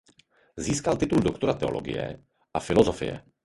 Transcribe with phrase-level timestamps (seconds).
[0.57, 2.09] Získal titul doktora teologie
[2.57, 3.21] a filozofie.